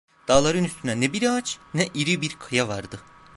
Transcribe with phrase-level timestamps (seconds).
[0.27, 2.99] Dağların üstünde ne bir ağaç, ne iri bir kaya vardı.